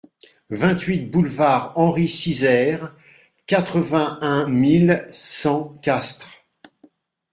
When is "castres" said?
5.83-6.39